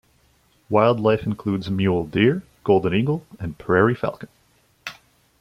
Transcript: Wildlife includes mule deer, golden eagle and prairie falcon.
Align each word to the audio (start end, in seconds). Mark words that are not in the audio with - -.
Wildlife 0.67 1.27
includes 1.27 1.69
mule 1.69 2.07
deer, 2.07 2.41
golden 2.63 2.91
eagle 2.95 3.23
and 3.39 3.55
prairie 3.59 3.93
falcon. 3.93 4.29